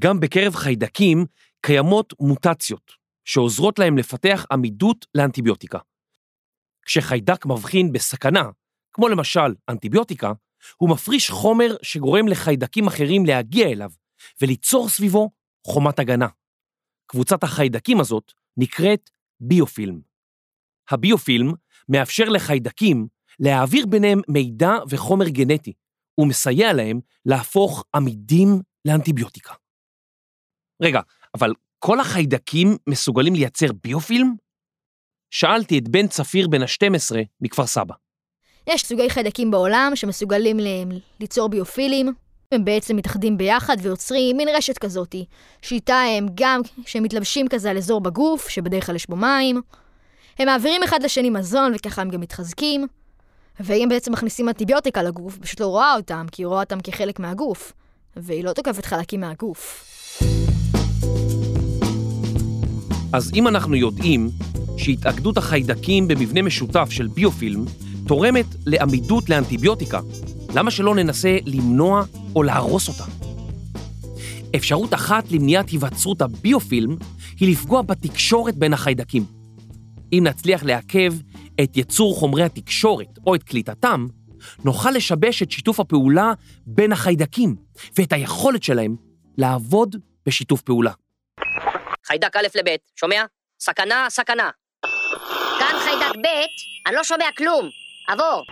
גם 0.00 0.20
בקרב 0.20 0.54
חיידקים 0.54 1.26
קיימות 1.60 2.14
מוטציות, 2.20 2.92
שעוזרות 3.24 3.78
להם 3.78 3.98
לפתח 3.98 4.46
עמידות 4.52 5.06
לאנטיביוטיקה. 5.14 5.78
כשחיידק 6.86 7.46
מבחין 7.46 7.92
בסכנה, 7.92 8.50
כמו 8.92 9.08
למשל 9.08 9.54
אנטיביוטיקה, 9.68 10.32
הוא 10.76 10.90
מפריש 10.90 11.30
חומר 11.30 11.76
שגורם 11.82 12.28
לחיידקים 12.28 12.86
אחרים 12.86 13.26
להגיע 13.26 13.68
אליו 13.68 13.90
וליצור 14.42 14.88
סביבו 14.88 15.30
חומת 15.66 15.98
הגנה. 15.98 16.28
קבוצת 17.06 17.44
החיידקים 17.44 18.00
הזאת 18.00 18.32
נקראת 18.56 19.10
ביופילם. 19.40 20.00
הביופילם 20.90 21.52
מאפשר 21.88 22.24
לחיידקים 22.24 23.06
להעביר 23.40 23.86
ביניהם 23.86 24.20
מידע 24.28 24.72
וחומר 24.90 25.28
גנטי, 25.28 25.72
ומסייע 26.18 26.72
להם 26.72 27.00
להפוך 27.26 27.84
עמידים 27.94 28.48
לאנטיביוטיקה. 28.84 29.54
רגע, 30.82 31.00
אבל 31.34 31.52
כל 31.78 32.00
החיידקים 32.00 32.76
מסוגלים 32.88 33.34
לייצר 33.34 33.66
ביופילם? 33.82 34.34
שאלתי 35.30 35.78
את 35.78 35.88
בן 35.88 36.06
צפיר 36.06 36.48
בן 36.48 36.62
ה-12 36.62 37.16
מכפר 37.40 37.66
סבא. 37.66 37.94
יש 38.66 38.82
סוגי 38.82 39.10
חיידקים 39.10 39.50
בעולם 39.50 39.92
שמסוגלים 39.94 40.60
ל- 40.60 40.98
ליצור 41.20 41.48
ביופילים. 41.48 42.12
הם 42.52 42.64
בעצם 42.64 42.96
מתאחדים 42.96 43.36
ביחד 43.36 43.76
ויוצרים 43.82 44.36
מין 44.36 44.48
רשת 44.48 44.78
כזאתי, 44.78 45.24
שאיתה 45.62 46.00
הם 46.00 46.26
גם, 46.34 46.60
כשהם 46.84 47.02
מתלבשים 47.02 47.48
כזה 47.48 47.70
על 47.70 47.76
אזור 47.76 48.00
בגוף, 48.00 48.48
שבדרך 48.48 48.86
כלל 48.86 48.96
יש 48.96 49.06
בו 49.08 49.16
מים, 49.16 49.60
הם 50.38 50.46
מעבירים 50.46 50.82
אחד 50.82 51.02
לשני 51.02 51.30
מזון 51.30 51.72
וככה 51.74 52.02
הם 52.02 52.10
גם 52.10 52.20
מתחזקים. 52.20 52.86
ואם 53.60 53.86
בעצם 53.90 54.12
מכניסים 54.12 54.48
אנטיביוטיקה 54.48 55.02
לגוף, 55.02 55.38
פשוט 55.38 55.60
לא 55.60 55.66
רואה 55.66 55.94
אותם, 55.94 56.26
כי 56.32 56.42
היא 56.42 56.46
רואה 56.46 56.60
אותם 56.60 56.80
כחלק 56.80 57.18
מהגוף, 57.18 57.72
והיא 58.16 58.44
לא 58.44 58.52
תוקפת 58.52 58.86
חלקים 58.86 59.20
מהגוף. 59.20 59.84
אז 63.12 63.32
אם 63.34 63.48
אנחנו 63.48 63.76
יודעים 63.76 64.30
שהתאגדות 64.76 65.36
החיידקים 65.36 66.08
במבנה 66.08 66.42
משותף 66.42 66.88
של 66.90 67.06
ביופילם 67.06 67.64
תורמת 68.06 68.46
לעמידות 68.66 69.30
לאנטיביוטיקה, 69.30 70.00
למה 70.54 70.70
שלא 70.70 70.94
ננסה 70.94 71.36
למנוע 71.46 72.04
או 72.34 72.42
להרוס 72.42 72.88
אותה? 72.88 73.04
אפשרות 74.56 74.94
אחת 74.94 75.30
למניעת 75.30 75.68
היווצרות 75.68 76.22
הביופילם 76.22 76.96
היא 77.40 77.52
לפגוע 77.52 77.82
בתקשורת 77.82 78.54
בין 78.54 78.72
החיידקים. 78.72 79.24
אם 80.12 80.20
נצליח 80.26 80.64
לעכב 80.64 81.14
את 81.62 81.76
יצור 81.76 82.16
חומרי 82.16 82.42
התקשורת 82.42 83.18
או 83.26 83.34
את 83.34 83.42
קליטתם, 83.42 84.06
נוכל 84.64 84.90
לשבש 84.90 85.42
את 85.42 85.50
שיתוף 85.50 85.80
הפעולה 85.80 86.32
בין 86.66 86.92
החיידקים 86.92 87.56
ואת 87.98 88.12
היכולת 88.12 88.62
שלהם 88.62 88.96
לעבוד 89.38 89.96
בשיתוף 90.26 90.62
פעולה. 90.62 90.92
חיידק 92.06 92.36
א' 92.36 92.46
לב', 92.54 92.76
שומע? 92.96 93.24
סכנה, 93.60 94.06
סכנה. 94.08 94.50
חיידק 95.98 96.16
ב', 96.16 96.28
אני 96.86 96.96
לא 96.96 97.04
שומע 97.04 97.26
כלום. 97.36 97.70
עבור. 98.08 98.44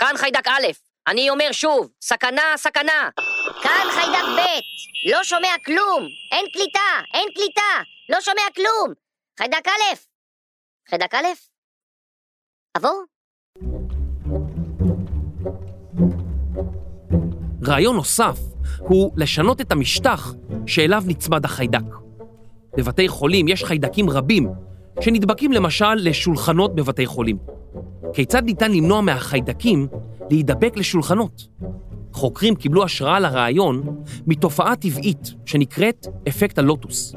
כאן 0.00 0.14
חיידק 0.16 0.48
א', 0.48 0.66
אני 1.06 1.30
אומר 1.30 1.52
שוב, 1.52 1.88
סכנה, 2.02 2.42
סכנה. 2.56 3.08
כאן 3.62 3.86
חיידק 3.90 4.24
ב', 4.38 4.40
לא 5.10 5.24
שומע 5.24 5.54
כלום. 5.64 6.08
אין 6.32 6.46
קליטה, 6.52 7.14
אין 7.14 7.28
קליטה. 7.34 7.90
לא 8.08 8.20
שומע 8.20 8.42
כלום. 8.54 8.94
חיידק 9.38 9.68
א'. 9.68 9.94
חיידק 10.88 11.14
א'. 11.14 11.26
עבור. 12.76 13.02
רעיון 17.66 17.96
נוסף 17.96 18.38
הוא 18.78 19.12
לשנות 19.16 19.60
את 19.60 19.72
המשטח 19.72 20.32
שאליו 20.66 21.02
נצמד 21.06 21.44
החיידק. 21.44 21.94
בבתי 22.76 23.08
חולים 23.08 23.48
יש 23.48 23.64
חיידקים 23.64 24.10
רבים 24.10 24.69
שנדבקים 25.00 25.52
למשל 25.52 25.94
לשולחנות 25.94 26.74
בבתי 26.74 27.06
חולים. 27.06 27.38
כיצד 28.12 28.44
ניתן 28.44 28.72
למנוע 28.72 29.00
מהחיידקים 29.00 29.86
להידבק 30.30 30.76
לשולחנות? 30.76 31.48
חוקרים 32.12 32.54
קיבלו 32.54 32.84
השראה 32.84 33.20
לרעיון 33.20 33.82
מתופעה 34.26 34.76
טבעית 34.76 35.34
שנקראת 35.44 36.06
אפקט 36.28 36.58
הלוטוס. 36.58 37.14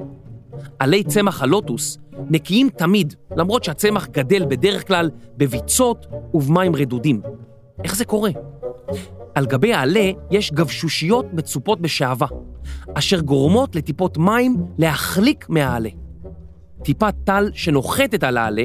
עלי 0.80 1.04
צמח 1.04 1.42
הלוטוס 1.42 1.98
נקיים 2.30 2.70
תמיד, 2.70 3.13
למרות 3.38 3.63
שהצמח 3.63 4.08
גדל 4.08 4.46
בדרך 4.46 4.88
כלל 4.88 5.10
בביצות 5.38 6.06
ובמים 6.34 6.75
רדודים. 6.75 7.22
איך 7.84 7.96
זה 7.96 8.06
קורה? 8.06 8.32
על 9.36 9.46
גבי 9.46 9.74
העלה 9.74 10.12
יש 10.32 10.52
גבשושיות 10.52 11.25
מצופות 11.34 11.82
בשעווה, 11.82 12.28
אשר 12.94 13.20
גורמות 13.20 13.75
לטיפות 13.75 14.18
מים 14.18 14.58
להחליק 14.78 15.50
מהעלה. 15.50 15.90
טיפת 16.86 17.13
טל 17.25 17.44
שנוחתת 17.54 18.24
על 18.24 18.38
העלה 18.38 18.63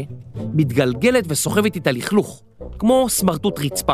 מתגלגלת 0.54 1.24
וסוחבת 1.28 1.74
איתה 1.74 1.90
לכלוך, 1.92 2.42
כמו 2.78 3.08
סמרטוט 3.08 3.58
רצפה. 3.58 3.92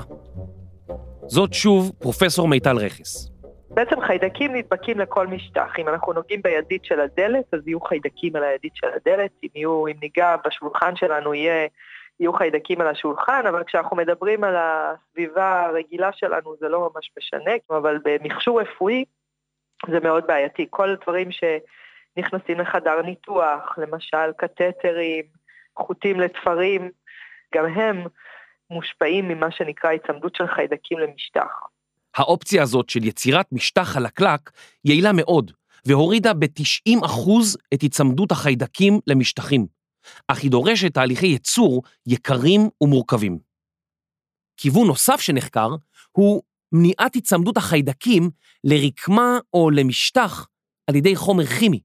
זאת 1.27 1.55
שוב 1.55 1.93
פרופסור 1.99 2.49
מיטל 2.49 2.77
רכס. 2.77 3.31
בעצם 3.71 4.01
חיידקים 4.01 4.57
נדבקים 4.57 4.99
לכל 4.99 5.27
משטח. 5.27 5.73
אם 5.79 5.89
אנחנו 5.89 6.13
נוגעים 6.13 6.43
בידית 6.43 6.85
של 6.85 7.01
הדלת, 7.01 7.45
אז 7.55 7.61
יהיו 7.67 7.81
חיידקים 7.81 8.37
על 8.37 8.45
הידית 8.45 8.73
של 8.75 8.87
הדלת. 8.97 9.31
אם, 9.43 9.49
יהיו, 9.55 9.87
אם 9.87 9.95
ניגע 10.03 10.37
בשולחן 10.47 10.97
שלנו, 10.97 11.35
יהיה, 11.35 11.67
יהיו 12.21 12.33
חיידקים 12.33 12.81
על 12.81 12.87
השולחן, 12.87 13.43
אבל 13.49 13.65
כשאנחנו 13.65 13.97
מדברים 13.97 14.45
על 14.45 14.55
הסביבה 14.59 15.65
הרגילה 15.65 16.11
שלנו, 16.13 16.55
זה 16.61 16.69
לא 16.69 16.91
ממש 16.95 17.11
משנה, 17.19 17.53
אבל 17.71 17.99
במכשור 18.05 18.61
רפואי 18.61 19.05
זה 19.91 20.01
מאוד 20.01 20.25
בעייתי. 20.27 20.67
כל 20.71 20.91
הדברים 20.91 21.29
שנכנסים 22.15 22.61
לחדר 22.61 23.03
ניתוח, 23.03 23.79
למשל 23.79 24.33
קתטרים, 24.37 25.25
חוטים 25.79 26.21
לתפרים, 26.21 26.91
גם 27.55 27.65
הם 27.65 28.07
מושפעים 28.71 29.29
ממה 29.29 29.51
שנקרא 29.51 29.93
הצמדות 29.93 30.35
של 30.35 30.47
חיידקים 30.47 30.99
למשטח. 30.99 31.51
האופציה 32.17 32.63
הזאת 32.63 32.91
של 32.91 33.05
יצירת 33.05 33.47
משטח 33.53 33.83
חלקלק 33.83 34.51
יעילה 34.85 35.11
מאוד, 35.13 35.53
והורידה 35.87 36.35
ב-90% 36.35 37.31
את 37.75 37.83
היצמדות 37.83 38.33
החיידקים 38.33 39.01
למשטחים, 39.07 39.67
אך 40.29 40.39
היא 40.43 40.51
דורשת 40.51 40.95
תהליכי 40.95 41.27
ייצור 41.27 41.83
יקרים 42.07 42.61
ומורכבים. 42.81 43.39
כיוון 44.57 44.87
נוסף 44.87 45.21
שנחקר 45.21 45.69
הוא 46.13 46.43
מניעת 46.73 47.15
היצמדות 47.15 47.57
החיידקים 47.57 48.31
לרקמה 48.65 49.39
או 49.55 49.71
למשטח 49.71 50.47
על 50.87 50.97
ידי 50.97 51.17
חומר 51.17 51.47
כימי. 51.47 51.81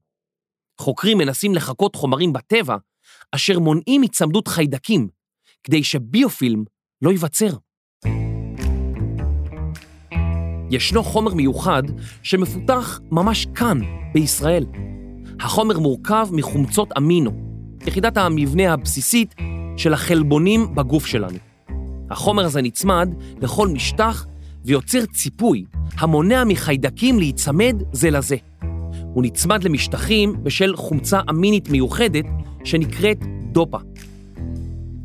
חוקרים 0.80 1.18
מנסים 1.18 1.54
לחקות 1.54 1.96
חומרים 1.96 2.32
בטבע 2.32 2.76
אשר 3.32 3.58
מונעים 3.58 4.02
היצמדות 4.02 4.48
חיידקים, 4.48 5.08
כדי 5.64 5.84
שביופילם 5.84 6.64
לא 7.02 7.10
ייווצר. 7.10 7.50
ישנו 10.70 11.02
חומר 11.02 11.34
מיוחד 11.34 11.82
שמפותח 12.22 13.00
ממש 13.10 13.46
כאן, 13.54 13.80
בישראל. 14.14 14.66
החומר 15.40 15.78
מורכב 15.78 16.28
מחומצות 16.32 16.88
אמינו, 16.96 17.30
יחידת 17.86 18.16
המבנה 18.16 18.72
הבסיסית 18.72 19.34
של 19.76 19.94
החלבונים 19.94 20.74
בגוף 20.74 21.06
שלנו. 21.06 21.38
החומר 22.10 22.44
הזה 22.44 22.62
נצמד 22.62 23.08
לכל 23.42 23.68
משטח 23.68 24.26
ויוצר 24.64 25.06
ציפוי 25.06 25.64
המונע 25.98 26.44
מחיידקים 26.44 27.18
להיצמד 27.18 27.76
זה 27.92 28.10
לזה. 28.10 28.36
הוא 29.14 29.24
נצמד 29.24 29.64
למשטחים 29.64 30.44
בשל 30.44 30.76
חומצה 30.76 31.20
אמינית 31.30 31.68
מיוחדת 31.68 32.24
שנקראת 32.64 33.18
דופה. 33.52 33.78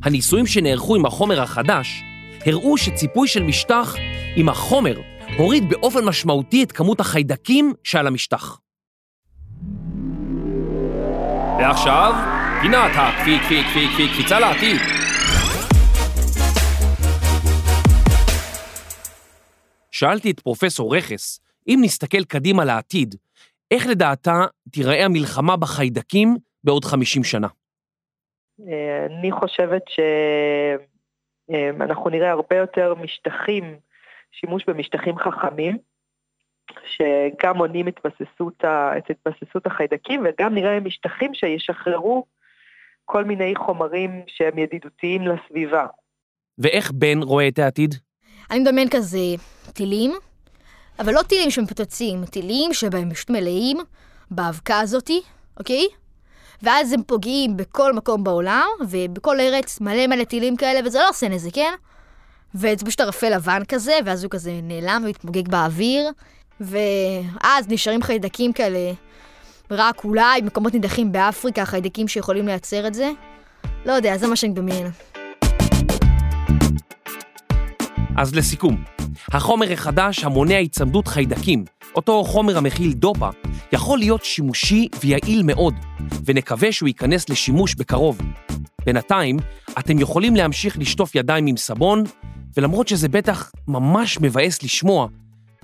הניסויים 0.04 0.48
שנערכו 0.48 0.96
עם 0.96 1.06
החומר 1.06 1.42
החדש 1.42 2.04
הראו 2.46 2.78
שציפוי 2.78 3.28
של 3.28 3.44
משטח 3.44 3.96
עם 4.36 4.50
החומר 4.50 5.02
הוריד 5.38 5.70
באופן 5.70 6.06
משמעותי 6.06 6.64
את 6.64 6.72
כמות 6.72 7.00
החיידקים 7.00 7.74
שעל 7.84 8.08
המשטח. 8.08 8.60
ועכשיו, 11.60 12.14
פינת 12.62 12.92
הקפי 12.96 13.40
קפי 13.40 13.64
קפי 13.64 13.88
קפי 13.94 14.08
קפיצה 14.14 14.40
לעתיד. 14.40 14.78
שאלתי 19.92 20.32
את 20.32 20.40
פרופסור 20.40 20.96
רכס, 20.96 21.40
אם 21.68 21.80
נסתכל 21.84 22.24
קדימה 22.24 22.66
לעתיד, 22.66 23.16
איך 23.72 23.88
לדעתה 23.88 24.46
תיראה 24.72 25.06
המלחמה 25.06 25.58
בחיידקים 25.58 26.36
בעוד 26.64 26.86
50 26.86 27.24
שנה? 27.24 27.48
אה, 28.68 29.06
אני 29.06 29.32
חושבת 29.32 29.84
שאנחנו 31.50 32.10
נראה 32.10 32.32
הרבה 32.32 32.56
יותר 32.56 32.96
משטחים, 32.96 33.78
שימוש 34.32 34.64
במשטחים 34.68 35.18
חכמים, 35.18 35.78
שגם 36.86 37.58
מונעים 37.58 37.88
התבססות, 37.88 38.64
את 38.98 39.10
התבססות 39.10 39.66
החיידקים, 39.66 40.26
וגם 40.26 40.56
נראה 40.56 40.80
משטחים 40.80 41.34
שישחררו 41.34 42.26
כל 43.06 43.24
מיני 43.24 43.54
חומרים 43.56 44.24
שהם 44.28 44.58
ידידותיים 44.58 45.22
לסביבה. 45.22 45.86
ואיך 46.58 46.92
בן 46.92 47.24
רואה 47.24 47.48
את 47.48 47.60
העתיד? 47.60 47.96
אני 48.52 48.60
מדמיין 48.60 48.88
כזה 48.92 49.18
טילים, 49.74 50.12
אבל 51.00 51.14
לא 51.14 51.22
טילים 51.22 51.52
שמפוצצים, 51.52 52.26
טילים 52.26 52.74
שבהם 52.74 53.14
פשוט 53.14 53.30
מלאים 53.30 53.78
באבקה 54.32 54.80
הזאתי, 54.80 55.22
אוקיי? 55.60 55.88
ואז 56.64 56.94
הם 56.94 57.04
פוגעים 57.04 57.58
בכל 57.58 57.94
מקום 57.94 58.24
בעולם, 58.24 58.68
ובכל 58.90 59.40
ארץ 59.40 59.82
מלא 59.82 60.08
מלא 60.08 60.24
טילים 60.24 60.58
כאלה, 60.58 60.88
וזה 60.88 61.00
לא 61.00 61.10
עושה 61.10 61.28
נזק, 61.30 61.54
כן? 61.54 61.74
וזה 62.56 62.86
פשוט 62.86 63.02
ערפל 63.02 63.36
לבן 63.36 63.62
כזה, 63.68 63.94
ואז 64.06 64.24
הוא 64.24 64.32
כזה 64.32 64.60
נעלם 64.64 65.02
ומתמוגג 65.06 65.48
באוויר, 65.48 66.12
ואז 66.60 67.68
נשארים 67.68 68.02
חיידקים 68.02 68.54
כאלה, 68.54 68.94
רק 69.72 70.04
אולי 70.04 70.42
במקומות 70.42 70.74
נידחים 70.74 71.12
באפריקה, 71.12 71.66
חיידקים 71.66 72.08
שיכולים 72.08 72.48
לייצר 72.48 72.88
את 72.88 72.94
זה. 72.94 73.12
לא 73.86 73.94
יודע, 73.94 74.18
זה 74.18 74.28
מה 74.28 74.36
שאני 74.36 74.52
מדמיין. 74.52 74.88
אז 78.18 78.36
לסיכום, 78.36 78.95
החומר 79.32 79.72
החדש 79.72 80.24
המונע 80.24 80.56
היצמדות 80.56 81.08
חיידקים, 81.08 81.66
אותו 81.96 82.24
חומר 82.24 82.58
המכיל 82.58 82.94
דופה, 82.94 83.30
יכול 83.72 84.00
להיות 84.00 84.26
שימושי 84.26 84.88
ויעיל 85.00 85.44
מאוד, 85.44 85.74
ונקווה 86.26 86.72
שהוא 86.72 86.88
ייכנס 86.88 87.30
לשימוש 87.30 87.76
בקרוב. 87.76 88.18
בינתיים, 88.86 89.38
אתם 89.80 90.00
יכולים 90.00 90.36
להמשיך 90.36 90.78
לשטוף 90.78 91.16
ידיים 91.16 91.48
עם 91.48 91.58
סבון, 91.58 92.04
ולמרות 92.58 92.88
שזה 92.88 93.10
בטח 93.10 93.52
ממש 93.68 94.18
מבאס 94.22 94.64
לשמוע, 94.64 95.08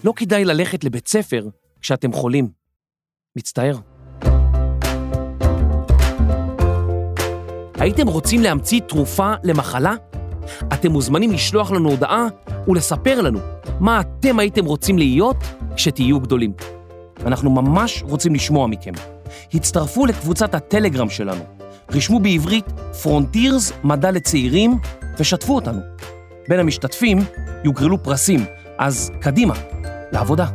לא 0.03 0.13
כדאי 0.15 0.45
ללכת 0.45 0.83
לבית 0.83 1.07
ספר 1.07 1.47
כשאתם 1.81 2.13
חולים. 2.13 2.47
מצטער. 3.35 3.77
הייתם 7.79 8.07
רוצים 8.07 8.41
להמציא 8.41 8.81
תרופה 8.87 9.33
למחלה? 9.43 9.93
אתם 10.73 10.91
מוזמנים 10.91 11.31
לשלוח 11.31 11.71
לנו 11.71 11.89
הודעה 11.89 12.27
ולספר 12.67 13.21
לנו 13.21 13.39
מה 13.80 14.02
אתם 14.02 14.39
הייתם 14.39 14.65
רוצים 14.65 14.97
להיות 14.97 15.38
כשתהיו 15.76 16.19
גדולים. 16.19 16.54
אנחנו 17.26 17.50
ממש 17.50 18.04
רוצים 18.08 18.36
לשמוע 18.36 18.67
מכם. 18.67 18.91
הצטרפו 19.54 20.06
לקבוצת 20.06 20.56
הטלגרם 20.56 21.10
שלנו, 21.10 21.43
רשמו 21.91 22.19
בעברית 22.19 22.65
פרונטירס 23.04 23.71
מדע 23.84 24.12
לצעירים 24.12 24.78
ושתפו 25.19 25.56
אותנו. 25.56 25.80
בין 26.50 26.60
המשתתפים 26.60 27.17
יוגרלו 27.63 28.04
פרסים, 28.04 28.45
אז 28.78 29.12
קדימה, 29.19 29.54
לעבודה. 30.12 30.47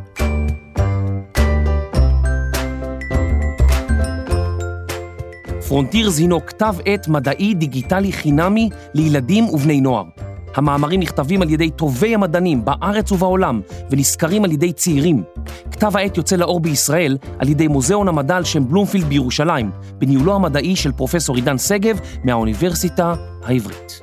Frontiers 5.67 6.17
הינו 6.17 6.45
כתב 6.45 6.75
עת 6.85 7.07
מדעי 7.07 7.53
דיגיטלי 7.53 8.11
חינמי 8.11 8.69
לילדים 8.93 9.49
ובני 9.49 9.81
נוער. 9.81 10.16
המאמרים 10.57 10.99
נכתבים 10.99 11.41
על 11.41 11.49
ידי 11.49 11.69
טובי 11.69 12.15
המדענים 12.15 12.65
בארץ 12.65 13.11
ובעולם 13.11 13.61
ונסקרים 13.89 14.43
על 14.43 14.51
ידי 14.51 14.73
צעירים. 14.73 15.23
כתב 15.71 15.97
העת 15.97 16.17
יוצא 16.17 16.35
לאור 16.35 16.59
בישראל 16.59 17.17
על 17.39 17.49
ידי 17.49 17.67
מוזיאון 17.67 18.07
המדע 18.07 18.37
על 18.37 18.43
שם 18.43 18.67
בלומפילד 18.67 19.05
בירושלים, 19.05 19.71
בניהולו 19.93 20.35
המדעי 20.35 20.75
של 20.75 20.91
פרופסור 20.91 21.35
עידן 21.35 21.57
שגב 21.57 21.99
מהאוניברסיטה 22.23 23.13
העברית. 23.43 24.01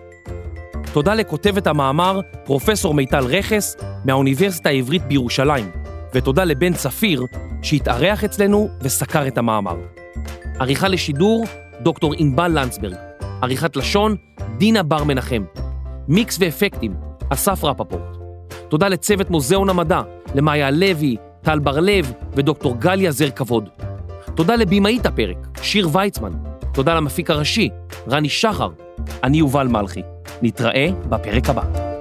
תודה 0.93 1.15
לכותבת 1.15 1.67
המאמר, 1.67 2.21
פרופסור 2.45 2.95
מיטל 2.95 3.25
רכס, 3.25 3.77
מהאוניברסיטה 4.05 4.69
העברית 4.69 5.03
בירושלים, 5.03 5.71
ותודה 6.15 6.45
לבן 6.45 6.73
צפיר, 6.73 7.27
שהתארח 7.63 8.25
אצלנו 8.25 8.69
וסקר 8.81 9.27
את 9.27 9.39
המאמר. 9.39 9.77
עריכה 10.61 10.89
לשידור, 10.89 11.45
דוקטור 11.81 12.15
ענבל 12.19 12.59
לנצברג. 12.59 12.95
עריכת 13.43 13.77
לשון, 13.77 14.17
דינה 14.59 14.83
בר 14.83 15.05
מנחם. 15.05 15.45
מיקס 16.09 16.37
ואפקטים, 16.41 16.95
אסף 17.29 17.65
רפפורט. 17.65 18.17
תודה 18.69 18.89
לצוות 18.89 19.31
מוזיאון 19.31 19.69
המדע, 19.69 20.03
למאיה 20.35 20.71
לוי, 20.71 21.17
טל 21.43 21.59
בר-לב 21.59 22.13
ודוקטור 22.33 22.77
גליה 22.79 23.11
זר 23.11 23.31
כבוד. 23.31 23.69
תודה 24.35 24.57
לבמאית 24.57 25.07
הפרק, 25.07 25.37
שיר 25.63 25.89
ויצמן. 25.93 26.33
תודה 26.75 26.95
למפיק 26.95 27.31
הראשי, 27.31 27.71
רני 28.09 28.29
שחר. 28.29 28.69
אני 29.23 29.37
יובל 29.37 29.69
מלכי. 29.69 30.03
נתראה 30.43 30.89
בפרק 31.09 31.49
הבא. 31.49 31.94